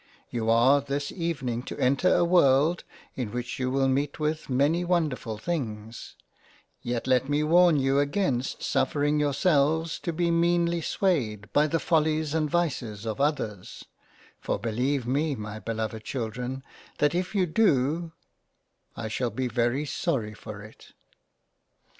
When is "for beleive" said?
14.39-15.05